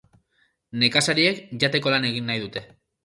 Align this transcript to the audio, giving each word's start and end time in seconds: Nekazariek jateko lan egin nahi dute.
Nekazariek 0.83 1.43
jateko 1.65 1.93
lan 1.97 2.09
egin 2.11 2.29
nahi 2.31 2.43
dute. 2.47 2.65